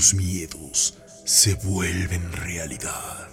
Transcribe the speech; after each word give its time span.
tus 0.00 0.14
miedos 0.14 0.94
se 1.26 1.52
vuelven 1.56 2.32
realidad. 2.32 3.28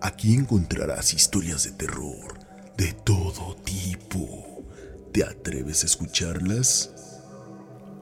Aquí 0.00 0.32
encontrarás 0.32 1.12
historias 1.12 1.64
de 1.64 1.72
terror 1.72 2.38
de 2.78 2.94
todo 2.94 3.54
tipo. 3.56 4.64
¿Te 5.12 5.22
atreves 5.22 5.82
a 5.82 5.86
escucharlas? 5.86 6.92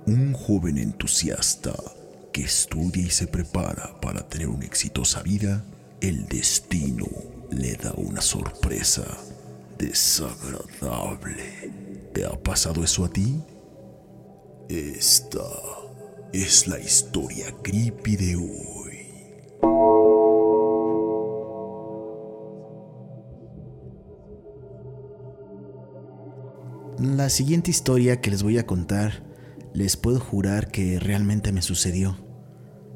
Un 0.07 0.35
joven 0.35 0.79
entusiasta 0.79 1.75
que 2.33 2.45
estudia 2.45 3.03
y 3.03 3.11
se 3.11 3.27
prepara 3.27 4.01
para 4.01 4.29
tener 4.29 4.51
una 4.51 4.67
exitosa 4.67 5.21
vida, 5.23 5.65
el 6.01 6.29
destino 6.29 7.09
le 7.51 7.75
da 7.75 7.93
una 7.97 8.21
sorpresa 8.21 9.05
desagradable. 9.79 11.73
¿Te 12.15 12.25
ha 12.25 12.41
pasado 12.41 12.85
eso 12.85 13.05
a 13.05 13.09
ti? 13.09 13.43
Esta 14.69 15.43
es 16.43 16.67
la 16.67 16.79
historia 16.79 17.47
creepy 17.63 18.17
de 18.17 18.37
hoy. 18.37 19.07
La 27.01 27.31
siguiente 27.31 27.71
historia 27.71 28.21
que 28.21 28.31
les 28.31 28.43
voy 28.43 28.59
a 28.59 28.67
contar, 28.67 29.25
les 29.73 29.97
puedo 29.97 30.21
jurar 30.21 30.71
que 30.71 30.99
realmente 30.99 31.53
me 31.53 31.63
sucedió. 31.63 32.19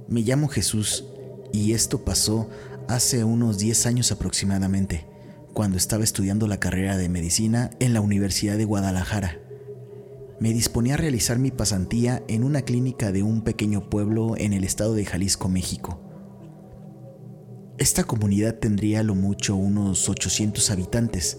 Me 0.06 0.20
llamo 0.20 0.48
Jesús 0.48 1.06
y 1.50 1.72
esto 1.72 2.04
pasó 2.04 2.50
hace 2.88 3.24
unos 3.24 3.56
10 3.56 3.86
años 3.86 4.12
aproximadamente 4.12 5.06
cuando 5.54 5.78
estaba 5.78 6.04
estudiando 6.04 6.46
la 6.46 6.60
carrera 6.60 6.98
de 6.98 7.08
medicina 7.08 7.70
en 7.80 7.94
la 7.94 8.02
Universidad 8.02 8.58
de 8.58 8.66
Guadalajara. 8.66 9.38
Me 10.40 10.54
disponía 10.54 10.94
a 10.94 10.96
realizar 10.96 11.38
mi 11.38 11.50
pasantía 11.50 12.22
en 12.26 12.44
una 12.44 12.62
clínica 12.62 13.12
de 13.12 13.22
un 13.22 13.42
pequeño 13.42 13.90
pueblo 13.90 14.38
en 14.38 14.54
el 14.54 14.64
estado 14.64 14.94
de 14.94 15.04
Jalisco, 15.04 15.50
México. 15.50 16.00
Esta 17.76 18.04
comunidad 18.04 18.54
tendría 18.54 19.02
lo 19.02 19.14
mucho 19.14 19.54
unos 19.54 20.08
800 20.08 20.70
habitantes. 20.70 21.38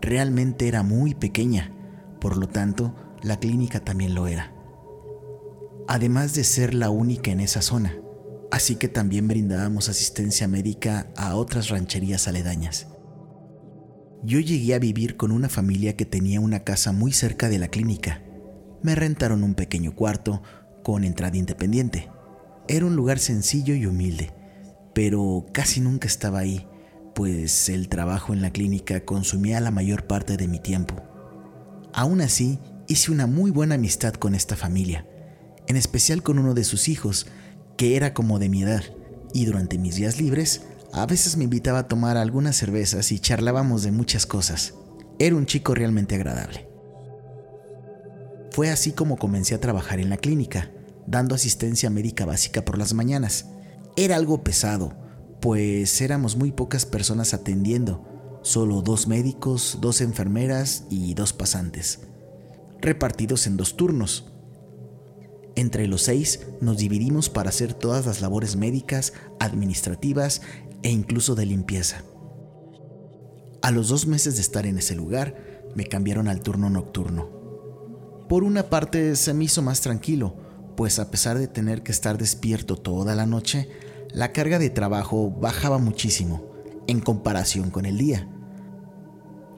Realmente 0.00 0.66
era 0.66 0.82
muy 0.82 1.14
pequeña, 1.14 1.72
por 2.20 2.36
lo 2.36 2.48
tanto, 2.48 2.96
la 3.22 3.38
clínica 3.38 3.78
también 3.78 4.16
lo 4.16 4.26
era. 4.26 4.52
Además 5.86 6.34
de 6.34 6.42
ser 6.42 6.74
la 6.74 6.90
única 6.90 7.30
en 7.30 7.38
esa 7.38 7.62
zona, 7.62 7.96
así 8.50 8.74
que 8.74 8.88
también 8.88 9.28
brindábamos 9.28 9.88
asistencia 9.88 10.48
médica 10.48 11.08
a 11.16 11.36
otras 11.36 11.68
rancherías 11.68 12.26
aledañas. 12.26 12.88
Yo 14.24 14.40
llegué 14.40 14.74
a 14.74 14.78
vivir 14.80 15.16
con 15.16 15.30
una 15.30 15.48
familia 15.48 15.96
que 15.96 16.04
tenía 16.04 16.40
una 16.40 16.64
casa 16.64 16.90
muy 16.90 17.12
cerca 17.12 17.48
de 17.48 17.58
la 17.58 17.68
clínica. 17.68 18.23
Me 18.84 18.94
rentaron 18.94 19.44
un 19.44 19.54
pequeño 19.54 19.94
cuarto 19.94 20.42
con 20.82 21.04
entrada 21.04 21.38
independiente. 21.38 22.10
Era 22.68 22.84
un 22.84 22.96
lugar 22.96 23.18
sencillo 23.18 23.74
y 23.74 23.86
humilde, 23.86 24.34
pero 24.94 25.46
casi 25.52 25.80
nunca 25.80 26.06
estaba 26.06 26.40
ahí, 26.40 26.68
pues 27.14 27.70
el 27.70 27.88
trabajo 27.88 28.34
en 28.34 28.42
la 28.42 28.50
clínica 28.50 29.06
consumía 29.06 29.58
la 29.62 29.70
mayor 29.70 30.06
parte 30.06 30.36
de 30.36 30.48
mi 30.48 30.58
tiempo. 30.58 31.02
Aún 31.94 32.20
así, 32.20 32.58
hice 32.86 33.10
una 33.10 33.26
muy 33.26 33.50
buena 33.50 33.76
amistad 33.76 34.12
con 34.12 34.34
esta 34.34 34.54
familia, 34.54 35.06
en 35.66 35.78
especial 35.78 36.22
con 36.22 36.38
uno 36.38 36.52
de 36.52 36.64
sus 36.64 36.90
hijos, 36.90 37.26
que 37.78 37.96
era 37.96 38.12
como 38.12 38.38
de 38.38 38.50
mi 38.50 38.64
edad, 38.64 38.84
y 39.32 39.46
durante 39.46 39.78
mis 39.78 39.94
días 39.94 40.20
libres 40.20 40.60
a 40.92 41.06
veces 41.06 41.38
me 41.38 41.44
invitaba 41.44 41.78
a 41.78 41.88
tomar 41.88 42.18
algunas 42.18 42.56
cervezas 42.56 43.12
y 43.12 43.18
charlábamos 43.18 43.82
de 43.82 43.92
muchas 43.92 44.26
cosas. 44.26 44.74
Era 45.18 45.36
un 45.36 45.46
chico 45.46 45.74
realmente 45.74 46.16
agradable. 46.16 46.73
Fue 48.54 48.70
así 48.70 48.92
como 48.92 49.16
comencé 49.16 49.56
a 49.56 49.60
trabajar 49.60 49.98
en 49.98 50.10
la 50.10 50.16
clínica, 50.16 50.70
dando 51.08 51.34
asistencia 51.34 51.90
médica 51.90 52.24
básica 52.24 52.64
por 52.64 52.78
las 52.78 52.94
mañanas. 52.94 53.46
Era 53.96 54.14
algo 54.14 54.44
pesado, 54.44 54.94
pues 55.40 56.00
éramos 56.00 56.36
muy 56.36 56.52
pocas 56.52 56.86
personas 56.86 57.34
atendiendo, 57.34 58.38
solo 58.42 58.80
dos 58.80 59.08
médicos, 59.08 59.78
dos 59.80 60.00
enfermeras 60.00 60.84
y 60.88 61.14
dos 61.14 61.32
pasantes, 61.32 62.02
repartidos 62.80 63.48
en 63.48 63.56
dos 63.56 63.76
turnos. 63.76 64.32
Entre 65.56 65.88
los 65.88 66.02
seis 66.02 66.46
nos 66.60 66.76
dividimos 66.76 67.30
para 67.30 67.48
hacer 67.48 67.74
todas 67.74 68.06
las 68.06 68.20
labores 68.20 68.54
médicas, 68.54 69.14
administrativas 69.40 70.42
e 70.84 70.90
incluso 70.90 71.34
de 71.34 71.46
limpieza. 71.46 72.04
A 73.62 73.72
los 73.72 73.88
dos 73.88 74.06
meses 74.06 74.36
de 74.36 74.42
estar 74.42 74.64
en 74.64 74.78
ese 74.78 74.94
lugar, 74.94 75.64
me 75.74 75.86
cambiaron 75.86 76.28
al 76.28 76.40
turno 76.40 76.70
nocturno. 76.70 77.43
Por 78.28 78.42
una 78.42 78.64
parte 78.64 79.16
se 79.16 79.34
me 79.34 79.44
hizo 79.44 79.62
más 79.62 79.80
tranquilo, 79.80 80.34
pues 80.76 80.98
a 80.98 81.10
pesar 81.10 81.38
de 81.38 81.46
tener 81.46 81.82
que 81.82 81.92
estar 81.92 82.18
despierto 82.18 82.76
toda 82.76 83.14
la 83.14 83.26
noche, 83.26 83.68
la 84.12 84.32
carga 84.32 84.58
de 84.58 84.70
trabajo 84.70 85.30
bajaba 85.30 85.78
muchísimo 85.78 86.44
en 86.86 87.00
comparación 87.00 87.70
con 87.70 87.84
el 87.86 87.98
día. 87.98 88.28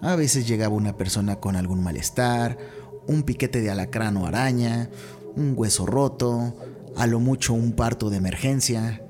A 0.03 0.17
veces 0.17 0.47
llegaba 0.47 0.75
una 0.75 0.97
persona 0.97 1.37
con 1.37 1.57
algún 1.57 1.83
malestar, 1.83 2.59
un 3.07 3.23
piquete 3.23 3.61
de 3.61 3.71
alacrán 3.71 4.17
o 4.17 4.27
araña, 4.27 4.91
un 5.37 5.55
hueso 5.57 5.87
roto, 5.87 6.55
a 6.97 7.07
lo 7.07 7.21
mucho 7.21 7.55
un 7.55 7.73
parto 7.73 8.11
de 8.11 8.17
emergencia. 8.17 9.03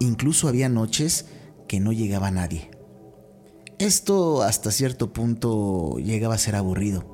Incluso 0.00 0.48
había 0.48 0.68
noches 0.68 1.26
que 1.68 1.80
no 1.80 1.92
llegaba 1.92 2.30
nadie. 2.30 2.70
Esto 3.78 4.42
hasta 4.42 4.70
cierto 4.70 5.12
punto 5.12 5.98
llegaba 5.98 6.34
a 6.36 6.38
ser 6.38 6.56
aburrido, 6.56 7.13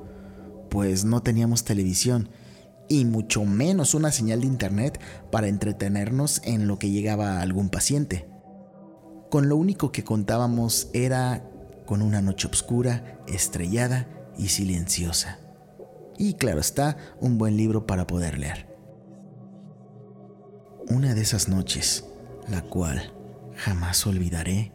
pues 0.71 1.03
no 1.03 1.21
teníamos 1.21 1.65
televisión 1.65 2.29
y 2.87 3.03
mucho 3.03 3.43
menos 3.43 3.93
una 3.93 4.09
señal 4.09 4.39
de 4.39 4.47
internet 4.47 5.01
para 5.29 5.49
entretenernos 5.49 6.41
en 6.45 6.65
lo 6.65 6.79
que 6.79 6.89
llegaba 6.89 7.41
algún 7.41 7.69
paciente. 7.69 8.25
Con 9.29 9.49
lo 9.49 9.57
único 9.57 9.91
que 9.91 10.05
contábamos 10.05 10.89
era 10.93 11.43
con 11.85 12.01
una 12.01 12.21
noche 12.21 12.47
oscura, 12.47 13.19
estrellada 13.27 14.07
y 14.37 14.47
silenciosa. 14.47 15.39
Y 16.17 16.35
claro 16.35 16.61
está, 16.61 16.95
un 17.19 17.37
buen 17.37 17.57
libro 17.57 17.85
para 17.85 18.07
poder 18.07 18.39
leer. 18.39 18.73
Una 20.87 21.13
de 21.13 21.21
esas 21.21 21.49
noches, 21.49 22.05
la 22.47 22.61
cual 22.61 23.13
jamás 23.57 24.07
olvidaré. 24.07 24.71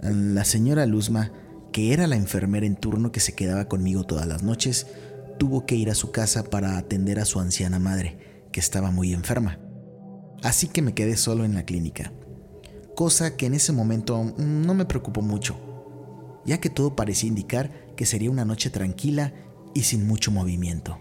La 0.00 0.44
señora 0.44 0.86
Luzma, 0.86 1.32
que 1.72 1.92
era 1.92 2.06
la 2.06 2.16
enfermera 2.16 2.66
en 2.66 2.76
turno 2.76 3.10
que 3.10 3.20
se 3.20 3.34
quedaba 3.34 3.66
conmigo 3.66 4.04
todas 4.04 4.26
las 4.26 4.42
noches, 4.42 4.86
tuvo 5.38 5.64
que 5.64 5.76
ir 5.76 5.90
a 5.90 5.94
su 5.94 6.10
casa 6.10 6.44
para 6.44 6.76
atender 6.76 7.18
a 7.18 7.24
su 7.24 7.40
anciana 7.40 7.78
madre, 7.78 8.18
que 8.52 8.60
estaba 8.60 8.90
muy 8.90 9.12
enferma. 9.12 9.58
Así 10.42 10.68
que 10.68 10.82
me 10.82 10.94
quedé 10.94 11.16
solo 11.16 11.44
en 11.44 11.54
la 11.54 11.64
clínica, 11.64 12.12
cosa 12.94 13.36
que 13.36 13.46
en 13.46 13.54
ese 13.54 13.72
momento 13.72 14.34
no 14.36 14.74
me 14.74 14.84
preocupó 14.84 15.22
mucho, 15.22 15.56
ya 16.44 16.58
que 16.58 16.70
todo 16.70 16.94
parecía 16.94 17.28
indicar 17.28 17.70
que 17.96 18.06
sería 18.06 18.30
una 18.30 18.44
noche 18.44 18.70
tranquila 18.70 19.32
y 19.74 19.82
sin 19.82 20.06
mucho 20.06 20.30
movimiento. 20.30 20.98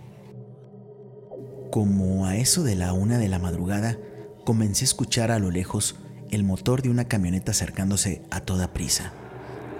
Como 1.72 2.25
a 2.25 2.38
eso 2.38 2.64
de 2.64 2.75
la 2.75 2.94
una 2.94 3.18
de 3.18 3.28
la 3.28 3.40
madrugada, 3.40 3.98
comencé 4.46 4.84
a 4.84 4.86
escuchar 4.86 5.31
a 5.31 5.40
lo 5.40 5.52
lejos 5.52 5.98
el 6.31 6.44
motor 6.44 6.81
de 6.81 6.90
una 6.90 7.06
camioneta 7.06 7.52
acercándose 7.52 8.24
a 8.31 8.42
toda 8.42 8.74
prisa. 8.74 9.14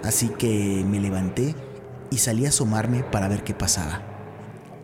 Así 0.04 0.28
que 0.28 0.84
me 0.88 1.00
levanté 1.00 1.54
y 2.10 2.18
salí 2.18 2.46
a 2.46 2.50
asomarme 2.50 3.02
para 3.02 3.28
ver 3.28 3.44
qué 3.44 3.54
pasaba. 3.54 4.17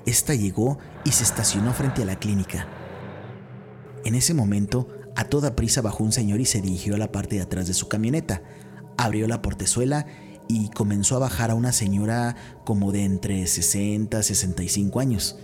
Esta 0.07 0.35
llegó 0.35 0.79
y 1.05 1.13
se 1.13 1.25
estacionó 1.25 1.73
frente 1.73 2.03
a 2.03 2.07
la 2.07 2.19
clínica. 2.19 2.67
En 4.05 4.15
ese 4.15 4.35
momento, 4.35 4.89
a 5.17 5.25
toda 5.25 5.57
prisa 5.57 5.81
bajó 5.81 6.05
un 6.05 6.13
señor 6.13 6.41
y 6.41 6.45
se 6.45 6.61
dirigió 6.61 6.95
a 6.95 6.99
la 6.99 7.13
parte 7.13 7.37
de 7.37 7.43
atrás 7.43 7.67
de 7.67 7.75
su 7.75 7.89
camioneta. 7.89 8.43
Abrió 8.99 9.27
la 9.27 9.41
portezuela 9.41 10.07
y 10.49 10.69
comenzó 10.71 11.17
a 11.17 11.21
bajar 11.21 11.51
a 11.51 11.55
una 11.55 11.73
señora 11.73 12.37
como 12.65 12.93
de 12.93 13.05
entre 13.05 13.47
60 13.47 14.19
y 14.19 14.23
65 14.23 15.01
años. 15.01 15.39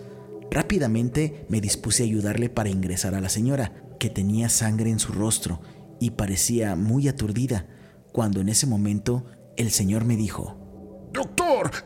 Rápidamente 0.51 1.47
me 1.49 1.61
dispuse 1.61 2.03
a 2.03 2.07
ayudarle 2.07 2.51
para 2.51 2.69
ingresar 2.69 3.15
a 3.15 3.21
la 3.21 3.29
señora, 3.29 3.73
que 3.99 4.11
tenía 4.11 4.49
sangre 4.49 4.91
en 4.91 4.99
su 4.99 5.13
rostro 5.13 5.61
y 6.01 6.11
parecía 6.11 6.75
muy 6.75 7.07
aturdida, 7.09 7.67
cuando 8.13 8.41
en 8.41 8.49
ese 8.49 8.67
momento 8.67 9.25
el 9.57 9.71
señor 9.71 10.05
me 10.05 10.17
dijo, 10.17 10.60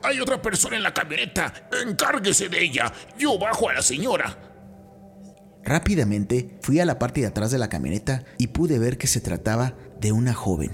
Hay 0.03 0.21
otra 0.21 0.41
persona 0.41 0.76
en 0.76 0.82
la 0.82 0.94
camioneta, 0.94 1.53
encárguese 1.87 2.49
de 2.49 2.62
ella, 2.62 2.93
yo 3.19 3.38
bajo 3.38 3.69
a 3.69 3.75
la 3.75 3.82
señora. 3.82 4.38
Rápidamente 5.65 6.59
fui 6.61 6.81
a 6.81 6.85
la 6.85 6.99
parte 6.99 7.23
de 7.23 7.26
atrás 7.26 7.50
de 7.50 7.59
la 7.59 7.69
camioneta 7.69 8.25
y 8.38 8.49
pude 8.49 8.79
ver 8.79 8.99
que 8.99 9.06
se 9.06 9.21
trataba 9.21 9.75
de 10.00 10.12
una 10.12 10.35
joven, 10.35 10.73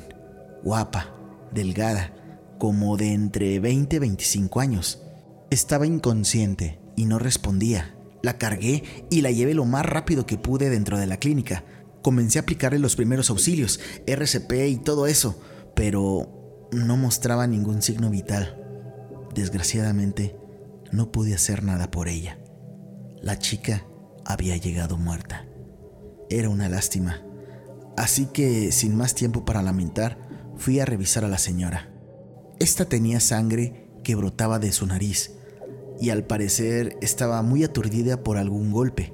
guapa, 0.65 1.15
delgada, 1.53 2.13
como 2.59 2.97
de 2.97 3.13
entre 3.13 3.61
20 3.61 3.97
y 3.97 3.99
25 3.99 4.61
años. 4.61 5.03
Estaba 5.51 5.87
inconsciente 5.87 6.81
y 6.97 7.07
no 7.07 7.19
respondía. 7.19 7.95
La 8.23 8.37
cargué 8.37 8.83
y 9.11 9.23
la 9.23 9.31
llevé 9.31 9.55
lo 9.55 9.65
más 9.65 9.87
rápido 9.87 10.27
que 10.27 10.37
pude 10.37 10.69
dentro 10.69 10.99
de 10.99 11.07
la 11.07 11.17
clínica, 11.17 11.65
Comencé 12.03 12.39
a 12.39 12.43
aplicarle 12.43 12.79
los 12.79 12.97
primeros 12.97 13.29
auxilios, 13.29 13.79
RCP 14.07 14.53
y 14.69 14.77
todo 14.79 15.07
eso, 15.07 15.39
pero 15.75 16.69
no 16.73 16.97
mostraba 16.97 17.47
ningún 17.47 17.83
signo 17.83 18.09
vital. 18.09 18.60
Desgraciadamente, 19.35 20.37
no 20.93 21.13
pude 21.13 21.35
hacer 21.35 21.63
nada 21.63 21.91
por 21.91 22.09
ella. 22.09 22.39
La 23.23 23.39
chica 23.39 23.87
había 24.25 24.57
llegado 24.57 24.97
muerta. 24.97 25.47
Era 26.29 26.49
una 26.49 26.69
lástima. 26.69 27.23
Así 27.97 28.27
que, 28.27 28.73
sin 28.73 28.97
más 28.97 29.15
tiempo 29.15 29.45
para 29.45 29.63
lamentar, 29.63 30.19
fui 30.57 30.81
a 30.81 30.85
revisar 30.85 31.25
a 31.25 31.29
la 31.29 31.39
señora. 31.39 31.91
Esta 32.59 32.85
tenía 32.85 33.21
sangre 33.21 33.89
que 34.05 34.15
brotaba 34.15 34.59
de 34.59 34.73
su 34.73 34.87
nariz 34.87 35.33
y 36.01 36.11
al 36.11 36.25
parecer 36.25 36.97
estaba 37.03 37.43
muy 37.43 37.63
aturdida 37.63 38.23
por 38.23 38.39
algún 38.39 38.73
golpe. 38.73 39.13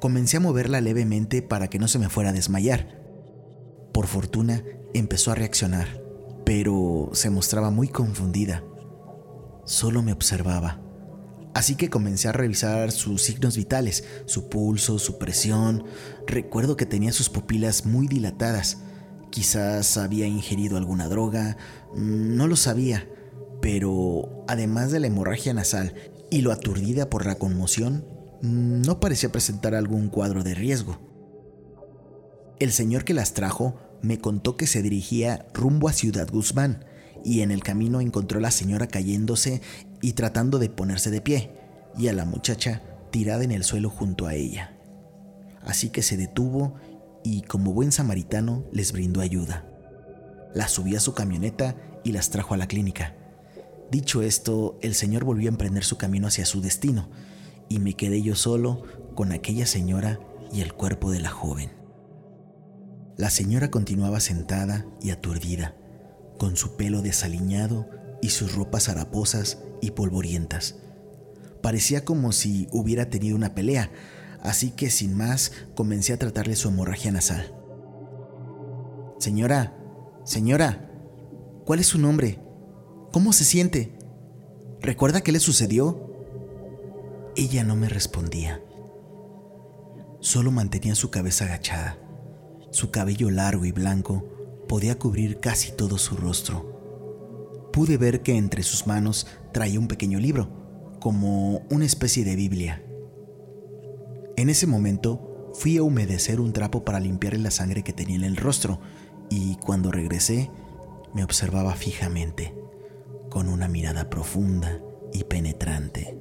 Comencé 0.00 0.36
a 0.36 0.40
moverla 0.40 0.80
levemente 0.80 1.42
para 1.42 1.68
que 1.68 1.78
no 1.78 1.88
se 1.88 1.98
me 1.98 2.08
fuera 2.08 2.30
a 2.30 2.34
desmayar. 2.34 3.00
Por 3.92 4.06
fortuna, 4.06 4.62
empezó 4.94 5.32
a 5.32 5.34
reaccionar, 5.34 6.02
pero 6.44 7.10
se 7.12 7.30
mostraba 7.30 7.70
muy 7.70 7.88
confundida. 7.88 8.62
Solo 9.68 10.02
me 10.02 10.12
observaba. 10.12 10.80
Así 11.52 11.74
que 11.74 11.90
comencé 11.90 12.26
a 12.26 12.32
revisar 12.32 12.90
sus 12.90 13.20
signos 13.20 13.54
vitales, 13.54 14.02
su 14.24 14.48
pulso, 14.48 14.98
su 14.98 15.18
presión. 15.18 15.84
Recuerdo 16.26 16.74
que 16.74 16.86
tenía 16.86 17.12
sus 17.12 17.28
pupilas 17.28 17.84
muy 17.84 18.08
dilatadas. 18.08 18.78
Quizás 19.30 19.98
había 19.98 20.26
ingerido 20.26 20.78
alguna 20.78 21.06
droga, 21.08 21.58
mm, 21.94 22.34
no 22.34 22.46
lo 22.46 22.56
sabía, 22.56 23.10
pero 23.60 24.46
además 24.48 24.90
de 24.90 25.00
la 25.00 25.08
hemorragia 25.08 25.52
nasal 25.52 25.92
y 26.30 26.40
lo 26.40 26.50
aturdida 26.50 27.10
por 27.10 27.26
la 27.26 27.34
conmoción, 27.34 28.06
mm, 28.40 28.80
no 28.86 29.00
parecía 29.00 29.30
presentar 29.30 29.74
algún 29.74 30.08
cuadro 30.08 30.44
de 30.44 30.54
riesgo. 30.54 30.98
El 32.58 32.72
señor 32.72 33.04
que 33.04 33.12
las 33.12 33.34
trajo 33.34 33.76
me 34.00 34.18
contó 34.18 34.56
que 34.56 34.66
se 34.66 34.80
dirigía 34.80 35.46
rumbo 35.52 35.90
a 35.90 35.92
Ciudad 35.92 36.26
Guzmán 36.30 36.86
y 37.24 37.40
en 37.40 37.50
el 37.50 37.62
camino 37.62 38.00
encontró 38.00 38.38
a 38.38 38.42
la 38.42 38.50
señora 38.50 38.86
cayéndose 38.86 39.60
y 40.00 40.12
tratando 40.12 40.58
de 40.58 40.68
ponerse 40.68 41.10
de 41.10 41.20
pie, 41.20 41.52
y 41.96 42.08
a 42.08 42.12
la 42.12 42.24
muchacha 42.24 42.82
tirada 43.10 43.44
en 43.44 43.52
el 43.52 43.64
suelo 43.64 43.90
junto 43.90 44.26
a 44.26 44.34
ella. 44.34 44.76
Así 45.64 45.90
que 45.90 46.02
se 46.02 46.16
detuvo 46.16 46.74
y 47.24 47.42
como 47.42 47.72
buen 47.72 47.92
samaritano 47.92 48.64
les 48.72 48.92
brindó 48.92 49.20
ayuda. 49.20 49.66
Las 50.54 50.70
subió 50.70 50.96
a 50.96 51.00
su 51.00 51.14
camioneta 51.14 51.76
y 52.04 52.12
las 52.12 52.30
trajo 52.30 52.54
a 52.54 52.56
la 52.56 52.68
clínica. 52.68 53.14
Dicho 53.90 54.22
esto, 54.22 54.78
el 54.82 54.94
señor 54.94 55.24
volvió 55.24 55.48
a 55.48 55.52
emprender 55.52 55.84
su 55.84 55.96
camino 55.96 56.26
hacia 56.26 56.46
su 56.46 56.60
destino, 56.60 57.08
y 57.68 57.80
me 57.80 57.94
quedé 57.94 58.22
yo 58.22 58.34
solo 58.34 58.82
con 59.14 59.32
aquella 59.32 59.66
señora 59.66 60.20
y 60.52 60.60
el 60.60 60.72
cuerpo 60.72 61.10
de 61.10 61.20
la 61.20 61.30
joven. 61.30 61.70
La 63.16 63.30
señora 63.30 63.70
continuaba 63.70 64.20
sentada 64.20 64.86
y 65.02 65.10
aturdida, 65.10 65.74
con 66.38 66.56
su 66.56 66.76
pelo 66.76 67.02
desaliñado 67.02 67.88
y 68.22 68.30
sus 68.30 68.54
ropas 68.54 68.88
haraposas 68.88 69.58
y 69.80 69.90
polvorientas. 69.90 70.76
Parecía 71.62 72.04
como 72.04 72.32
si 72.32 72.68
hubiera 72.70 73.10
tenido 73.10 73.36
una 73.36 73.54
pelea, 73.54 73.90
así 74.40 74.70
que 74.70 74.90
sin 74.90 75.14
más 75.14 75.52
comencé 75.74 76.12
a 76.12 76.18
tratarle 76.18 76.56
su 76.56 76.68
hemorragia 76.68 77.12
nasal. 77.12 77.54
Señora, 79.18 79.76
señora, 80.24 80.90
¿cuál 81.64 81.80
es 81.80 81.88
su 81.88 81.98
nombre? 81.98 82.38
¿Cómo 83.12 83.32
se 83.32 83.44
siente? 83.44 83.98
¿Recuerda 84.80 85.22
qué 85.22 85.32
le 85.32 85.40
sucedió? 85.40 86.06
Ella 87.34 87.64
no 87.64 87.74
me 87.74 87.88
respondía. 87.88 88.62
Solo 90.20 90.50
mantenía 90.50 90.94
su 90.94 91.10
cabeza 91.10 91.44
agachada. 91.44 91.98
Su 92.70 92.90
cabello 92.90 93.30
largo 93.30 93.64
y 93.64 93.72
blanco 93.72 94.37
podía 94.68 94.98
cubrir 94.98 95.40
casi 95.40 95.72
todo 95.72 95.98
su 95.98 96.16
rostro. 96.16 97.70
Pude 97.72 97.96
ver 97.96 98.22
que 98.22 98.36
entre 98.36 98.62
sus 98.62 98.86
manos 98.86 99.26
traía 99.52 99.80
un 99.80 99.88
pequeño 99.88 100.20
libro, 100.20 100.48
como 101.00 101.62
una 101.70 101.84
especie 101.84 102.24
de 102.24 102.36
Biblia. 102.36 102.84
En 104.36 104.50
ese 104.50 104.66
momento 104.66 105.50
fui 105.54 105.76
a 105.78 105.82
humedecer 105.82 106.40
un 106.40 106.52
trapo 106.52 106.84
para 106.84 107.00
limpiarle 107.00 107.40
la 107.40 107.50
sangre 107.50 107.82
que 107.82 107.92
tenía 107.92 108.16
en 108.16 108.24
el 108.24 108.36
rostro 108.36 108.80
y 109.30 109.56
cuando 109.56 109.90
regresé 109.90 110.50
me 111.14 111.24
observaba 111.24 111.74
fijamente, 111.74 112.54
con 113.30 113.48
una 113.48 113.68
mirada 113.68 114.10
profunda 114.10 114.80
y 115.12 115.24
penetrante. 115.24 116.18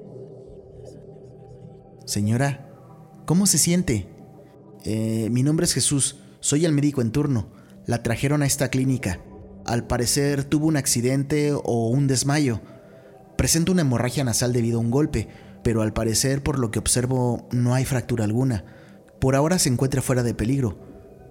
Señora, 2.05 2.69
¿cómo 3.25 3.45
se 3.45 3.57
siente? 3.57 4.07
Eh, 4.85 5.27
mi 5.31 5.43
nombre 5.43 5.65
es 5.65 5.73
Jesús, 5.73 6.19
soy 6.39 6.65
el 6.65 6.71
médico 6.71 7.01
en 7.01 7.11
turno. 7.11 7.56
La 7.87 8.03
trajeron 8.03 8.43
a 8.43 8.45
esta 8.45 8.67
clínica. 8.67 9.21
Al 9.65 9.87
parecer 9.87 10.43
tuvo 10.43 10.67
un 10.67 10.75
accidente 10.75 11.53
o 11.53 11.87
un 11.87 12.07
desmayo. 12.07 12.59
Presenta 13.37 13.71
una 13.71 13.81
hemorragia 13.81 14.25
nasal 14.25 14.51
debido 14.51 14.77
a 14.77 14.81
un 14.81 14.91
golpe, 14.91 15.29
pero 15.63 15.81
al 15.81 15.93
parecer, 15.93 16.43
por 16.43 16.59
lo 16.59 16.69
que 16.69 16.79
observo, 16.79 17.47
no 17.51 17.73
hay 17.73 17.85
fractura 17.85 18.25
alguna. 18.25 18.65
Por 19.21 19.37
ahora 19.37 19.57
se 19.57 19.69
encuentra 19.69 20.01
fuera 20.01 20.21
de 20.21 20.33
peligro, 20.33 20.77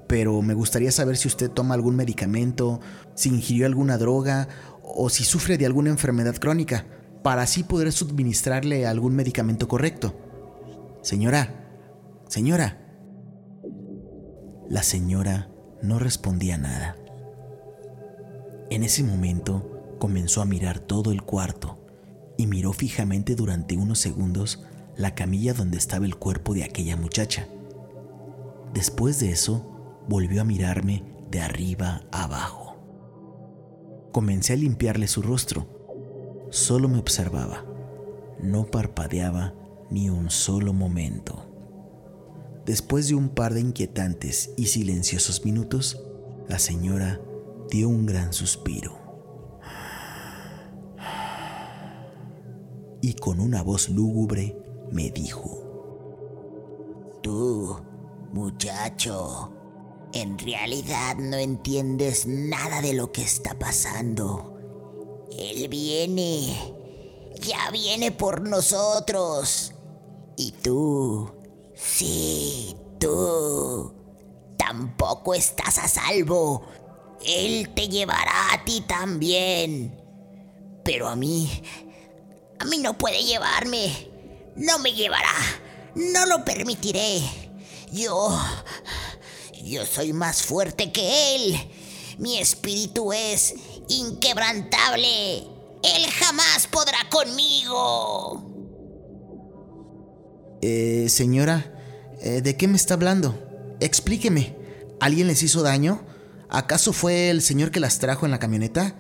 pero 0.09 0.41
me 0.41 0.55
gustaría 0.55 0.91
saber 0.93 1.19
si 1.19 1.29
usted 1.29 1.51
toma 1.51 1.75
algún 1.75 1.95
medicamento, 1.95 2.81
si 3.15 3.29
ingirió 3.29 3.67
alguna 3.67 3.99
droga 3.99 4.49
o 4.83 5.11
si 5.11 5.25
sufre 5.25 5.59
de 5.59 5.67
alguna 5.67 5.91
enfermedad 5.91 6.37
crónica, 6.37 6.87
para 7.23 7.43
así 7.43 7.65
poder 7.65 7.93
suministrarle 7.93 8.87
algún 8.87 9.15
medicamento 9.15 9.69
correcto. 9.69 10.17
Señora, 11.03 11.53
señora. 12.29 12.81
La 14.71 14.83
señora 14.83 15.51
no 15.83 15.99
respondía 15.99 16.59
nada. 16.59 16.97
En 18.71 18.83
ese 18.83 19.03
momento 19.03 19.97
comenzó 19.99 20.43
a 20.43 20.47
mirar 20.47 20.79
todo 20.79 21.13
el 21.13 21.23
cuarto 21.23 21.79
y 22.37 22.47
miró 22.47 22.73
fijamente 22.73 23.35
durante 23.35 23.77
unos 23.77 23.99
segundos 23.99 24.65
la 24.97 25.15
camilla 25.15 25.55
donde 25.55 25.79
estaba 25.79 26.07
el 26.07 26.17
cuerpo 26.17 26.55
de 26.55 26.65
aquella 26.65 26.97
muchacha. 26.97 27.49
Después 28.73 29.21
de 29.21 29.31
eso, 29.31 29.65
volvió 30.09 30.43
a 30.43 30.45
mirarme 30.45 31.05
de 31.31 31.41
arriba 31.41 32.03
abajo. 32.11 32.77
Comencé 34.13 34.55
a 34.55 34.57
limpiarle 34.57 35.09
su 35.09 35.23
rostro. 35.23 35.67
Solo 36.51 36.89
me 36.89 36.99
observaba. 36.99 37.65
No 38.41 38.67
parpadeaba 38.67 39.55
ni 39.91 40.11
un 40.11 40.31
solo 40.31 40.73
momento. 40.73 41.46
Después 42.67 43.09
de 43.09 43.15
un 43.15 43.31
par 43.31 43.55
de 43.55 43.61
inquietantes 43.61 44.51
y 44.59 44.67
silenciosos 44.67 45.45
minutos, 45.45 46.03
la 46.49 46.59
señora 46.59 47.21
dio 47.71 47.89
un 47.89 48.05
gran 48.05 48.33
suspiro. 48.33 49.07
y 53.07 53.15
con 53.15 53.39
una 53.39 53.63
voz 53.63 53.89
lúgubre 53.89 54.57
me 54.91 55.11
dijo, 55.11 55.63
Tú, 57.23 57.77
muchacho, 58.33 59.53
en 60.13 60.37
realidad 60.37 61.17
no 61.17 61.37
entiendes 61.37 62.27
nada 62.27 62.83
de 62.83 62.95
lo 62.95 63.13
que 63.13 63.23
está 63.23 63.57
pasando. 63.57 64.59
Él 65.31 65.69
viene, 65.69 66.53
ya 67.41 67.71
viene 67.71 68.11
por 68.11 68.41
nosotros. 68.41 69.73
Y 70.37 70.51
tú, 70.51 71.31
sí, 71.77 72.75
tú, 72.99 73.95
tampoco 74.59 75.35
estás 75.35 75.79
a 75.79 75.87
salvo. 75.87 76.67
Él 77.25 77.73
te 77.75 77.89
llevará 77.89 78.53
a 78.53 78.65
ti 78.65 78.81
también. 78.83 80.03
Pero 80.83 81.09
a 81.09 81.17
mí 81.17 81.63
a 82.59 82.65
mí 82.65 82.79
no 82.79 82.97
puede 82.97 83.23
llevarme. 83.23 84.11
No 84.57 84.79
me 84.79 84.93
llevará. 84.93 85.35
No 85.95 86.27
lo 86.27 86.45
permitiré. 86.45 87.21
Yo... 87.93 88.39
Yo 89.63 89.85
soy 89.85 90.13
más 90.13 90.43
fuerte 90.43 90.93
que 90.93 91.35
él. 91.35 91.71
Mi 92.19 92.39
espíritu 92.39 93.13
es 93.13 93.55
inquebrantable. 93.89 95.39
Él 95.83 96.07
jamás 96.19 96.69
podrá 96.69 96.99
conmigo. 97.11 98.56
Eh, 100.63 101.07
señora, 101.09 101.73
eh, 102.21 102.41
¿de 102.43 102.57
qué 102.57 102.69
me 102.69 102.77
está 102.77 102.95
hablando? 102.95 103.39
Explíqueme. 103.81 104.57
¿Alguien 105.01 105.27
les 105.27 105.43
hizo 105.43 105.63
daño? 105.63 106.03
¿Acaso 106.49 106.93
fue 106.93 107.31
el 107.31 107.43
señor 107.43 107.71
que 107.71 107.81
las 107.81 107.99
trajo 107.99 108.25
en 108.25 108.33
la 108.33 108.39
camioneta? 108.39 108.97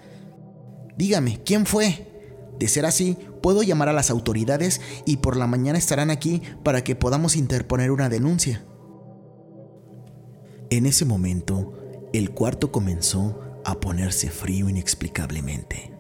Dígame, 0.97 1.41
¿quién 1.45 1.67
fue? 1.67 2.07
De 2.59 2.69
ser 2.69 2.87
así, 2.87 3.19
puedo 3.43 3.63
llamar 3.63 3.89
a 3.89 3.93
las 3.93 4.11
autoridades 4.11 4.81
y 5.05 5.19
por 5.19 5.37
la 5.37 5.47
mañana 5.47 5.79
estarán 5.79 6.11
aquí 6.11 6.43
para 6.63 6.83
que 6.83 6.97
podamos 6.97 7.37
interponer 7.37 7.91
una 7.91 8.09
denuncia. 8.09 8.65
En 10.71 10.87
ese 10.87 11.05
momento, 11.05 11.75
el 12.13 12.31
cuarto 12.31 12.73
comenzó 12.73 13.41
a 13.65 13.79
ponerse 13.79 14.31
frío 14.31 14.69
inexplicablemente. 14.69 15.93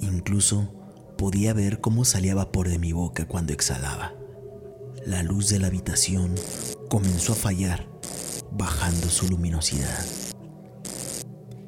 Incluso 0.00 0.72
podía 1.18 1.52
ver 1.52 1.80
cómo 1.80 2.04
salía 2.04 2.34
vapor 2.34 2.68
de 2.68 2.78
mi 2.78 2.92
boca 2.92 3.28
cuando 3.28 3.52
exhalaba. 3.52 4.14
La 5.06 5.24
luz 5.24 5.48
de 5.48 5.58
la 5.58 5.66
habitación 5.66 6.34
comenzó 6.88 7.32
a 7.32 7.36
fallar, 7.36 7.88
bajando 8.52 9.08
su 9.08 9.28
luminosidad. 9.28 10.06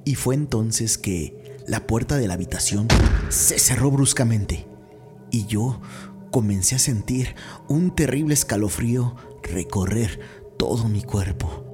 Y 0.04 0.14
fue 0.14 0.36
entonces 0.36 0.98
que 0.98 1.58
la 1.66 1.86
puerta 1.86 2.16
de 2.16 2.28
la 2.28 2.34
habitación 2.34 2.86
se 3.30 3.58
cerró 3.58 3.90
bruscamente 3.90 4.68
y 5.32 5.46
yo, 5.46 5.80
comencé 6.30 6.76
a 6.76 6.78
sentir 6.78 7.34
un 7.68 7.94
terrible 7.96 8.34
escalofrío 8.34 9.16
recorrer 9.42 10.20
todo 10.56 10.84
mi 10.84 11.02
cuerpo. 11.02 11.64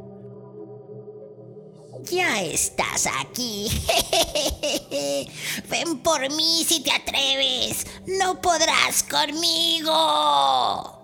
Ya 2.04 2.40
estás 2.40 3.06
aquí. 3.20 3.68
Ven 5.70 5.98
por 5.98 6.22
mí 6.34 6.64
si 6.66 6.82
te 6.82 6.90
atreves. 6.90 7.86
No 8.06 8.40
podrás 8.40 9.02
conmigo. 9.02 10.99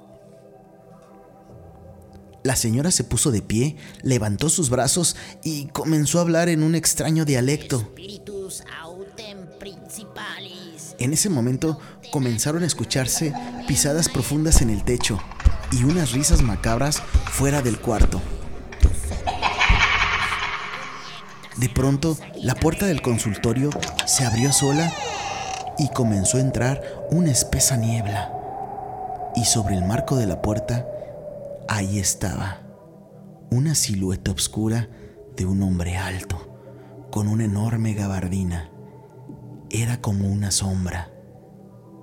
La 2.46 2.54
señora 2.54 2.92
se 2.92 3.02
puso 3.02 3.32
de 3.32 3.42
pie, 3.42 3.74
levantó 4.02 4.48
sus 4.50 4.70
brazos 4.70 5.16
y 5.42 5.66
comenzó 5.66 6.18
a 6.18 6.22
hablar 6.22 6.48
en 6.48 6.62
un 6.62 6.76
extraño 6.76 7.24
dialecto. 7.24 7.92
En 11.00 11.12
ese 11.12 11.28
momento 11.28 11.80
comenzaron 12.12 12.62
a 12.62 12.66
escucharse 12.66 13.34
pisadas 13.66 14.08
profundas 14.08 14.62
en 14.62 14.70
el 14.70 14.84
techo 14.84 15.18
y 15.72 15.82
unas 15.82 16.12
risas 16.12 16.40
macabras 16.40 17.02
fuera 17.32 17.62
del 17.62 17.80
cuarto. 17.80 18.22
De 21.56 21.68
pronto, 21.68 22.16
la 22.40 22.54
puerta 22.54 22.86
del 22.86 23.02
consultorio 23.02 23.70
se 24.06 24.24
abrió 24.24 24.52
sola 24.52 24.92
y 25.78 25.88
comenzó 25.88 26.36
a 26.36 26.42
entrar 26.42 26.80
una 27.10 27.32
espesa 27.32 27.76
niebla. 27.76 28.32
Y 29.34 29.46
sobre 29.46 29.74
el 29.74 29.84
marco 29.84 30.14
de 30.14 30.26
la 30.26 30.40
puerta, 30.42 30.86
ahí 31.68 31.98
estaba, 31.98 32.62
una 33.50 33.74
silueta 33.74 34.30
oscura 34.30 34.88
de 35.36 35.46
un 35.46 35.62
hombre 35.62 35.96
alto, 35.96 36.58
con 37.10 37.28
una 37.28 37.44
enorme 37.44 37.94
gabardina. 37.94 38.70
Era 39.70 40.00
como 40.00 40.28
una 40.28 40.50
sombra, 40.50 41.12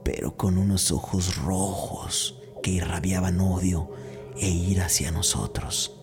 pero 0.03 0.35
con 0.35 0.57
unos 0.57 0.91
ojos 0.91 1.37
rojos 1.37 2.41
que 2.61 2.71
irradiaban 2.71 3.39
odio 3.39 3.91
e 4.37 4.49
ira 4.49 4.85
hacia 4.85 5.11
nosotros. 5.11 5.99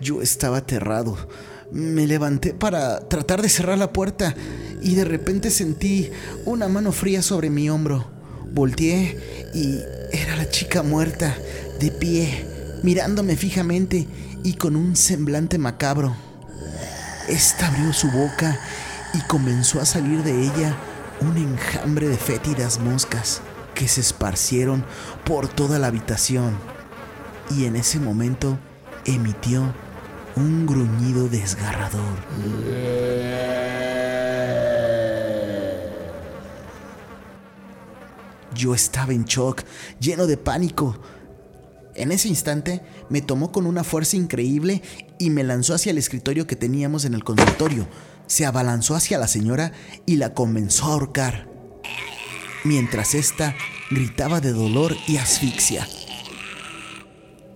Yo 0.00 0.20
estaba 0.20 0.58
aterrado. 0.58 1.16
Me 1.72 2.06
levanté 2.06 2.52
para 2.52 3.00
tratar 3.08 3.40
de 3.42 3.48
cerrar 3.48 3.78
la 3.78 3.92
puerta 3.92 4.34
y 4.82 4.94
de 4.94 5.04
repente 5.04 5.50
sentí 5.50 6.10
una 6.44 6.68
mano 6.68 6.92
fría 6.92 7.22
sobre 7.22 7.48
mi 7.48 7.70
hombro. 7.70 8.13
Volteé 8.54 9.50
y 9.52 9.80
era 10.16 10.36
la 10.36 10.48
chica 10.48 10.84
muerta, 10.84 11.36
de 11.80 11.90
pie, 11.90 12.46
mirándome 12.84 13.36
fijamente 13.36 14.06
y 14.44 14.54
con 14.54 14.76
un 14.76 14.94
semblante 14.94 15.58
macabro. 15.58 16.14
Esta 17.28 17.66
abrió 17.66 17.92
su 17.92 18.12
boca 18.12 18.56
y 19.12 19.18
comenzó 19.22 19.80
a 19.80 19.84
salir 19.84 20.22
de 20.22 20.40
ella 20.44 20.76
un 21.20 21.36
enjambre 21.36 22.06
de 22.06 22.16
fétidas 22.16 22.78
moscas 22.78 23.40
que 23.74 23.88
se 23.88 24.00
esparcieron 24.00 24.84
por 25.24 25.48
toda 25.48 25.80
la 25.80 25.88
habitación. 25.88 26.56
Y 27.50 27.64
en 27.64 27.74
ese 27.74 27.98
momento 27.98 28.56
emitió 29.04 29.74
un 30.36 30.64
gruñido 30.64 31.28
desgarrador. 31.28 32.18
Yo 38.54 38.74
estaba 38.74 39.12
en 39.12 39.24
shock, 39.24 39.62
lleno 40.00 40.26
de 40.26 40.36
pánico. 40.36 40.98
En 41.94 42.12
ese 42.12 42.28
instante 42.28 42.82
me 43.08 43.22
tomó 43.22 43.52
con 43.52 43.66
una 43.66 43.84
fuerza 43.84 44.16
increíble 44.16 44.82
y 45.18 45.30
me 45.30 45.44
lanzó 45.44 45.74
hacia 45.74 45.90
el 45.90 45.98
escritorio 45.98 46.46
que 46.46 46.56
teníamos 46.56 47.04
en 47.04 47.14
el 47.14 47.24
consultorio. 47.24 47.86
Se 48.26 48.46
abalanzó 48.46 48.94
hacia 48.94 49.18
la 49.18 49.28
señora 49.28 49.72
y 50.06 50.16
la 50.16 50.34
comenzó 50.34 50.86
a 50.86 50.92
ahorcar, 50.92 51.48
mientras 52.64 53.14
ésta 53.14 53.54
gritaba 53.90 54.40
de 54.40 54.52
dolor 54.52 54.96
y 55.06 55.18
asfixia. 55.18 55.86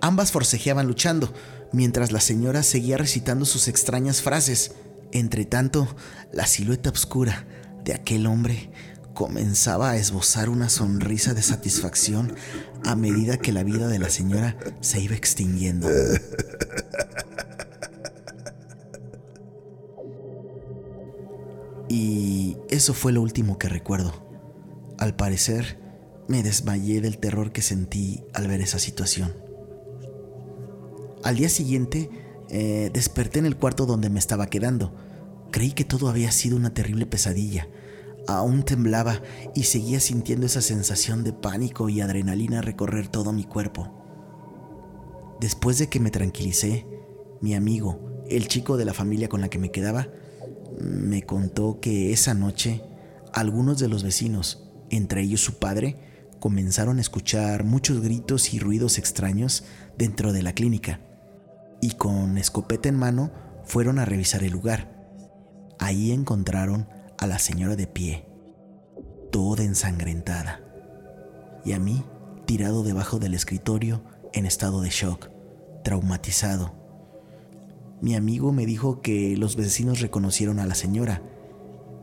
Ambas 0.00 0.30
forcejeaban 0.30 0.86
luchando, 0.86 1.32
mientras 1.72 2.12
la 2.12 2.20
señora 2.20 2.62
seguía 2.62 2.96
recitando 2.96 3.44
sus 3.44 3.66
extrañas 3.66 4.22
frases. 4.22 4.72
Entre 5.10 5.46
tanto, 5.46 5.88
la 6.32 6.46
silueta 6.46 6.90
oscura 6.90 7.46
de 7.82 7.94
aquel 7.94 8.26
hombre 8.26 8.70
comenzaba 9.18 9.90
a 9.90 9.96
esbozar 9.96 10.48
una 10.48 10.68
sonrisa 10.68 11.34
de 11.34 11.42
satisfacción 11.42 12.36
a 12.84 12.94
medida 12.94 13.36
que 13.36 13.50
la 13.50 13.64
vida 13.64 13.88
de 13.88 13.98
la 13.98 14.10
señora 14.10 14.56
se 14.80 15.00
iba 15.00 15.16
extinguiendo. 15.16 15.88
Y 21.88 22.58
eso 22.70 22.94
fue 22.94 23.10
lo 23.10 23.20
último 23.20 23.58
que 23.58 23.68
recuerdo. 23.68 24.12
Al 24.98 25.16
parecer, 25.16 25.80
me 26.28 26.44
desmayé 26.44 27.00
del 27.00 27.18
terror 27.18 27.50
que 27.50 27.62
sentí 27.62 28.22
al 28.34 28.46
ver 28.46 28.60
esa 28.60 28.78
situación. 28.78 29.34
Al 31.24 31.34
día 31.34 31.48
siguiente, 31.48 32.08
eh, 32.50 32.90
desperté 32.92 33.40
en 33.40 33.46
el 33.46 33.56
cuarto 33.56 33.84
donde 33.84 34.10
me 34.10 34.20
estaba 34.20 34.46
quedando. 34.46 34.94
Creí 35.50 35.72
que 35.72 35.84
todo 35.84 36.08
había 36.08 36.30
sido 36.30 36.56
una 36.56 36.72
terrible 36.72 37.04
pesadilla. 37.04 37.66
Aún 38.28 38.62
temblaba 38.62 39.22
y 39.54 39.62
seguía 39.64 40.00
sintiendo 40.00 40.44
esa 40.44 40.60
sensación 40.60 41.24
de 41.24 41.32
pánico 41.32 41.88
y 41.88 42.02
adrenalina 42.02 42.60
recorrer 42.60 43.08
todo 43.08 43.32
mi 43.32 43.44
cuerpo. 43.44 43.90
Después 45.40 45.78
de 45.78 45.88
que 45.88 45.98
me 45.98 46.10
tranquilicé, 46.10 46.86
mi 47.40 47.54
amigo, 47.54 48.22
el 48.28 48.46
chico 48.46 48.76
de 48.76 48.84
la 48.84 48.92
familia 48.92 49.30
con 49.30 49.40
la 49.40 49.48
que 49.48 49.58
me 49.58 49.70
quedaba, 49.70 50.08
me 50.78 51.22
contó 51.22 51.80
que 51.80 52.12
esa 52.12 52.34
noche 52.34 52.82
algunos 53.32 53.78
de 53.78 53.88
los 53.88 54.02
vecinos, 54.02 54.70
entre 54.90 55.22
ellos 55.22 55.40
su 55.40 55.58
padre, 55.58 55.96
comenzaron 56.38 56.98
a 56.98 57.00
escuchar 57.00 57.64
muchos 57.64 58.02
gritos 58.02 58.52
y 58.52 58.58
ruidos 58.58 58.98
extraños 58.98 59.64
dentro 59.96 60.34
de 60.34 60.42
la 60.42 60.52
clínica 60.52 61.00
y 61.80 61.92
con 61.92 62.36
escopeta 62.36 62.90
en 62.90 62.96
mano 62.96 63.30
fueron 63.64 63.98
a 63.98 64.04
revisar 64.04 64.42
el 64.42 64.52
lugar. 64.52 64.94
Ahí 65.78 66.12
encontraron 66.12 66.88
a 67.18 67.26
la 67.26 67.38
señora 67.38 67.76
de 67.76 67.86
pie, 67.86 68.26
toda 69.30 69.64
ensangrentada, 69.64 70.60
y 71.64 71.72
a 71.72 71.78
mí 71.78 72.04
tirado 72.46 72.82
debajo 72.82 73.18
del 73.18 73.34
escritorio 73.34 74.02
en 74.32 74.46
estado 74.46 74.80
de 74.80 74.88
shock, 74.88 75.28
traumatizado. 75.82 76.74
Mi 78.00 78.14
amigo 78.14 78.52
me 78.52 78.64
dijo 78.64 79.02
que 79.02 79.36
los 79.36 79.56
vecinos 79.56 80.00
reconocieron 80.00 80.60
a 80.60 80.66
la 80.66 80.76
señora. 80.76 81.22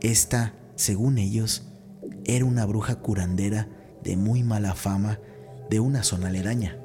Esta, 0.00 0.54
según 0.74 1.16
ellos, 1.16 1.66
era 2.26 2.44
una 2.44 2.66
bruja 2.66 2.96
curandera 2.96 3.68
de 4.04 4.16
muy 4.16 4.42
mala 4.42 4.74
fama 4.74 5.18
de 5.70 5.80
una 5.80 6.02
zona 6.02 6.28
aledaña. 6.28 6.78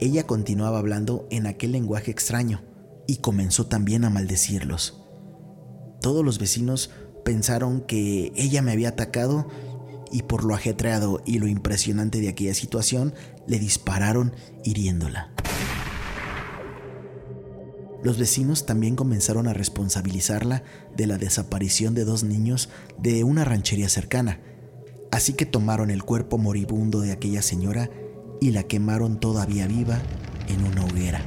Ella 0.00 0.26
continuaba 0.26 0.78
hablando 0.78 1.26
en 1.30 1.46
aquel 1.46 1.72
lenguaje 1.72 2.10
extraño 2.10 2.62
y 3.06 3.18
comenzó 3.18 3.66
también 3.66 4.04
a 4.04 4.10
maldecirlos. 4.10 5.02
Todos 6.02 6.24
los 6.24 6.38
vecinos 6.38 6.90
pensaron 7.26 7.80
que 7.80 8.32
ella 8.36 8.62
me 8.62 8.70
había 8.70 8.90
atacado 8.90 9.48
y 10.12 10.22
por 10.22 10.44
lo 10.44 10.54
ajetreado 10.54 11.20
y 11.26 11.40
lo 11.40 11.48
impresionante 11.48 12.20
de 12.20 12.28
aquella 12.28 12.54
situación 12.54 13.14
le 13.48 13.58
dispararon 13.58 14.32
hiriéndola. 14.62 15.32
Los 18.04 18.16
vecinos 18.16 18.64
también 18.64 18.94
comenzaron 18.94 19.48
a 19.48 19.52
responsabilizarla 19.52 20.62
de 20.96 21.08
la 21.08 21.18
desaparición 21.18 21.94
de 21.94 22.04
dos 22.04 22.22
niños 22.22 22.68
de 22.96 23.24
una 23.24 23.44
ranchería 23.44 23.88
cercana, 23.88 24.38
así 25.10 25.32
que 25.32 25.46
tomaron 25.46 25.90
el 25.90 26.04
cuerpo 26.04 26.38
moribundo 26.38 27.00
de 27.00 27.10
aquella 27.10 27.42
señora 27.42 27.90
y 28.40 28.52
la 28.52 28.62
quemaron 28.62 29.18
todavía 29.18 29.66
viva 29.66 30.00
en 30.46 30.64
una 30.64 30.84
hoguera. 30.84 31.22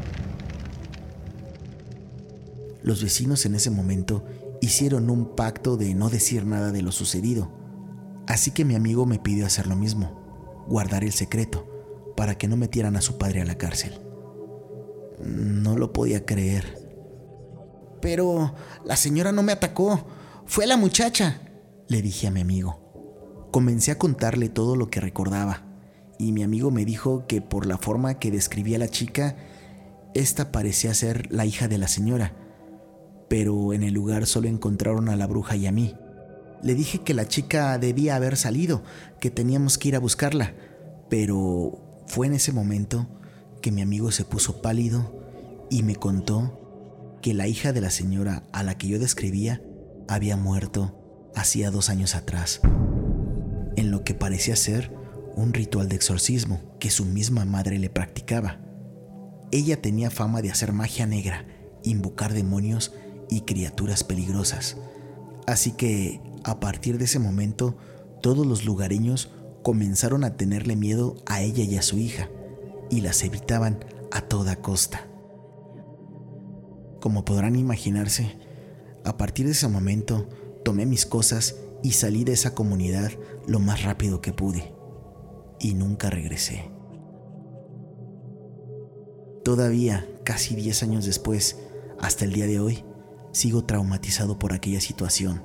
Los 2.84 3.04
vecinos 3.04 3.46
en 3.46 3.56
ese 3.56 3.70
momento 3.70 4.24
hicieron 4.62 5.10
un 5.10 5.36
pacto 5.36 5.78
de 5.78 5.94
no 5.94 6.10
decir 6.10 6.46
nada 6.46 6.72
de 6.72 6.82
lo 6.82 6.92
sucedido, 6.92 7.52
así 8.28 8.52
que 8.52 8.66
mi 8.66 8.76
amigo 8.76 9.06
me 9.06 9.20
pidió 9.20 9.46
hacer 9.46 9.68
lo 9.68 9.76
mismo, 9.76 10.66
guardar 10.68 11.04
el 11.04 11.12
secreto, 11.12 11.66
para 12.16 12.38
que 12.38 12.48
no 12.48 12.58
metieran 12.58 12.96
a 12.96 13.02
su 13.02 13.18
padre 13.18 13.42
a 13.42 13.46
la 13.46 13.58
cárcel. 13.58 14.00
No 15.24 15.78
lo 15.78 15.94
podía 15.94 16.26
creer. 16.26 16.78
Pero 18.02 18.54
la 18.86 18.96
señora 18.96 19.32
no 19.32 19.44
me 19.44 19.52
atacó, 19.52 20.06
fue 20.46 20.68
la 20.68 20.78
muchacha, 20.78 21.42
le 21.88 22.02
dije 22.02 22.28
a 22.28 22.32
mi 22.32 22.42
amigo. 22.42 23.48
Comencé 23.52 23.92
a 23.92 23.98
contarle 23.98 24.50
todo 24.50 24.76
lo 24.76 24.90
que 24.90 25.02
recordaba 25.02 25.70
y 26.20 26.34
mi 26.34 26.44
amigo 26.44 26.70
me 26.70 26.84
dijo 26.84 27.26
que 27.28 27.42
por 27.42 27.66
la 27.66 27.78
forma 27.78 28.20
que 28.20 28.30
describía 28.30 28.78
la 28.78 28.90
chica, 28.90 29.38
esta 30.14 30.52
parecía 30.52 30.94
ser 30.94 31.32
la 31.32 31.46
hija 31.46 31.70
de 31.70 31.78
la 31.78 31.88
señora, 31.88 32.34
pero 33.30 33.74
en 33.74 33.84
el 33.84 33.94
lugar 33.94 34.26
solo 34.26 34.48
encontraron 34.48 35.08
a 35.08 35.16
la 35.16 35.28
bruja 35.28 35.56
y 35.56 35.68
a 35.68 35.72
mí. 35.72 35.96
Le 36.62 36.76
dije 36.76 37.00
que 37.00 37.14
la 37.14 37.28
chica 37.28 37.78
debía 37.78 38.16
haber 38.16 38.36
salido, 38.36 38.84
que 39.22 39.32
teníamos 39.32 39.78
que 39.78 39.90
ir 39.90 39.96
a 39.96 40.00
buscarla, 40.00 40.56
pero 41.10 42.04
fue 42.08 42.28
en 42.28 42.34
ese 42.34 42.52
momento 42.52 43.08
que 43.62 43.72
mi 43.72 43.82
amigo 43.82 44.12
se 44.12 44.26
puso 44.26 44.62
pálido 44.62 45.68
y 45.70 45.84
me 45.84 45.96
contó 45.96 47.18
que 47.22 47.34
la 47.34 47.48
hija 47.48 47.72
de 47.72 47.82
la 47.82 47.92
señora 47.92 48.44
a 48.52 48.64
la 48.64 48.78
que 48.78 48.88
yo 48.88 49.00
describía 49.00 49.62
había 50.08 50.36
muerto 50.36 50.96
hacía 51.36 51.72
dos 51.72 51.90
años 51.90 52.16
atrás, 52.16 52.62
en 53.76 53.92
lo 53.92 54.04
que 54.04 54.14
parecía 54.14 54.56
ser 54.56 54.92
un 55.36 55.54
ritual 55.54 55.88
de 55.88 55.96
exorcismo 55.96 56.62
que 56.80 56.90
su 56.90 57.06
misma 57.06 57.46
madre 57.46 57.78
le 57.78 57.90
practicaba. 57.90 58.60
Ella 59.52 59.82
tenía 59.82 60.10
fama 60.10 60.42
de 60.42 60.52
hacer 60.52 60.74
magia 60.74 61.06
negra, 61.06 61.46
invocar 61.84 62.34
demonios 62.34 62.94
y 63.30 63.42
criaturas 63.42 64.04
peligrosas. 64.04 64.78
Así 65.48 65.72
que, 65.72 66.22
a 66.44 66.60
partir 66.60 66.98
de 66.98 67.06
ese 67.06 67.20
momento, 67.20 67.76
todos 68.22 68.46
los 68.46 68.66
lugareños 68.66 69.30
comenzaron 69.64 70.24
a 70.24 70.36
tenerle 70.36 70.76
miedo 70.76 71.16
a 71.26 71.42
ella 71.42 71.64
y 71.64 71.76
a 71.78 71.82
su 71.82 71.98
hija, 71.98 72.30
y 72.90 73.02
las 73.02 73.24
evitaban 73.24 73.86
a 74.12 74.22
toda 74.22 74.58
costa. 74.58 75.08
Como 77.00 77.24
podrán 77.24 77.56
imaginarse, 77.56 78.38
a 79.06 79.18
partir 79.18 79.46
de 79.46 79.54
ese 79.54 79.68
momento 79.68 80.28
tomé 80.66 80.86
mis 80.86 81.06
cosas 81.06 81.56
y 81.82 81.92
salí 81.92 82.24
de 82.24 82.34
esa 82.34 82.54
comunidad 82.54 83.12
lo 83.48 83.60
más 83.60 83.84
rápido 83.84 84.22
que 84.22 84.34
pude, 84.34 84.74
y 85.60 85.74
nunca 85.74 86.10
regresé. 86.10 86.72
Todavía, 89.44 90.08
casi 90.26 90.56
10 90.56 90.84
años 90.84 91.06
después, 91.06 91.58
hasta 92.00 92.26
el 92.26 92.34
día 92.34 92.46
de 92.46 92.60
hoy, 92.60 92.84
sigo 93.32 93.66
traumatizado 93.66 94.40
por 94.40 94.54
aquella 94.54 94.82
situación. 94.82 95.44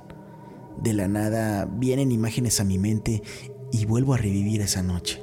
De 0.81 0.93
la 0.93 1.07
nada 1.07 1.65
vienen 1.65 2.11
imágenes 2.11 2.59
a 2.59 2.63
mi 2.63 2.77
mente 2.77 3.21
y 3.71 3.85
vuelvo 3.85 4.13
a 4.13 4.17
revivir 4.17 4.61
esa 4.61 4.83
noche. 4.83 5.21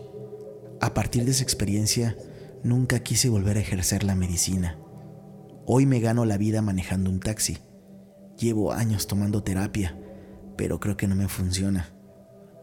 A 0.81 0.95
partir 0.95 1.25
de 1.25 1.31
esa 1.31 1.42
experiencia, 1.42 2.16
nunca 2.62 3.00
quise 3.00 3.28
volver 3.28 3.57
a 3.57 3.61
ejercer 3.61 4.04
la 4.04 4.14
medicina. 4.14 4.78
Hoy 5.66 5.87
me 5.87 6.00
gano 6.00 6.25
la 6.25 6.38
vida 6.38 6.62
manejando 6.62 7.11
un 7.11 7.21
taxi. 7.21 7.59
Llevo 8.38 8.73
años 8.73 9.07
tomando 9.07 9.42
terapia, 9.42 9.97
pero 10.57 10.81
creo 10.81 10.97
que 10.97 11.07
no 11.07 11.14
me 11.14 11.28
funciona. 11.28 11.95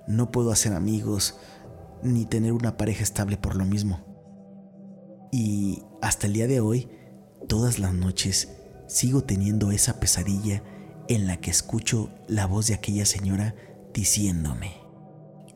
No 0.07 0.31
puedo 0.31 0.51
hacer 0.51 0.73
amigos 0.73 1.37
ni 2.03 2.25
tener 2.25 2.53
una 2.53 2.77
pareja 2.77 3.03
estable 3.03 3.37
por 3.37 3.55
lo 3.55 3.65
mismo. 3.65 4.05
Y 5.31 5.83
hasta 6.01 6.27
el 6.27 6.33
día 6.33 6.47
de 6.47 6.59
hoy, 6.59 6.89
todas 7.47 7.79
las 7.79 7.93
noches, 7.93 8.58
sigo 8.89 9.23
teniendo 9.23 9.71
esa 9.71 9.99
pesadilla 9.99 10.63
en 11.07 11.27
la 11.27 11.37
que 11.37 11.51
escucho 11.51 12.09
la 12.27 12.45
voz 12.47 12.67
de 12.67 12.73
aquella 12.73 13.05
señora 13.05 13.55
diciéndome. 13.93 14.75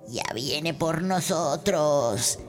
Ya 0.08 0.24
viene 0.34 0.74
por 0.74 1.02
nosotros. 1.02 2.40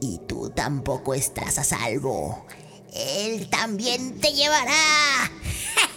Y 0.00 0.20
tú 0.26 0.50
tampoco 0.50 1.14
estás 1.14 1.58
a 1.58 1.64
salvo. 1.64 2.44
Él 2.92 3.48
también 3.48 4.20
te 4.20 4.32
llevará. 4.32 4.72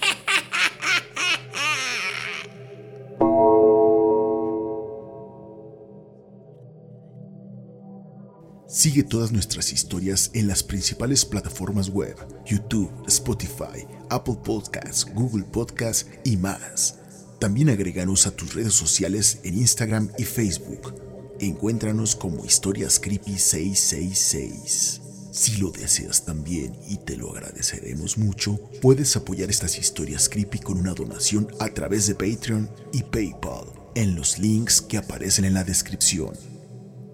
Sigue 8.79 9.03
todas 9.03 9.33
nuestras 9.33 9.74
historias 9.74 10.31
en 10.33 10.48
las 10.48 10.63
principales 10.63 11.25
plataformas 11.25 11.89
web, 11.89 12.15
YouTube, 12.45 12.89
Spotify, 13.09 13.86
Apple 14.09 14.38
Podcasts, 14.41 15.05
Google 15.13 15.43
Podcasts 15.43 16.05
y 16.24 16.38
más. 16.38 16.95
También 17.39 17.67
agréganos 17.67 18.25
a 18.25 18.31
tus 18.31 18.53
redes 18.53 18.74
sociales 18.74 19.39
en 19.44 19.57
Instagram 19.57 20.09
y 20.18 20.24
Facebook. 20.24 20.96
Encuéntranos 21.42 22.15
como 22.15 22.46
Historias 22.46 23.01
Creepy 23.01 23.37
666. 23.37 25.01
Si 25.33 25.57
lo 25.57 25.72
deseas 25.72 26.24
también 26.24 26.74
y 26.87 27.00
te 27.00 27.18
lo 27.18 27.31
agradeceremos 27.33 28.18
mucho, 28.18 28.61
puedes 28.81 29.13
apoyar 29.18 29.50
estas 29.50 29.77
historias 29.77 30.29
creepy 30.29 30.59
con 30.59 30.77
una 30.77 30.94
donación 30.94 31.50
a 31.59 31.68
través 31.68 32.07
de 32.07 32.15
Patreon 32.15 32.70
y 32.94 33.03
PayPal 33.03 33.65
en 33.96 34.15
los 34.15 34.39
links 34.39 34.79
que 34.79 34.96
aparecen 34.96 35.44
en 35.44 35.55
la 35.55 35.65
descripción. 35.65 36.31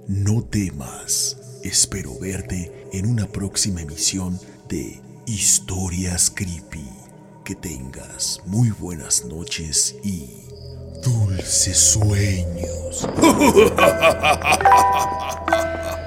No 0.08 0.44
temas, 0.44 1.38
espero 1.68 2.18
verte 2.20 2.90
en 2.94 3.08
una 3.08 3.28
próxima 3.28 3.82
emisión 3.82 4.40
de 4.70 5.02
Historias 5.26 6.30
Creepy. 6.30 6.88
Que 7.44 7.56
tengas 7.56 8.42
muy 8.46 8.70
buenas 8.72 9.26
noches 9.26 9.96
y 10.04 10.30
dulces 11.04 11.78
sueños. 11.78 13.08